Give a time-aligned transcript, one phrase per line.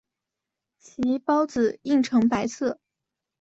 [0.79, 2.79] 其孢子印呈白色。